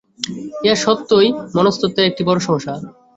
ইহা 0.63 0.77
সত্যই 0.77 1.27
মনস্তত্ত্বের 1.55 2.09
একটি 2.09 2.21
বড় 2.25 2.39
সমস্যা। 2.39 2.73